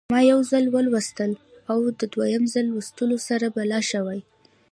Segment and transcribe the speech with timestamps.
[0.13, 1.23] ما یو ځل ولوستی
[1.71, 4.21] او د دویم ځل لوستلو سره به لا ښه وي.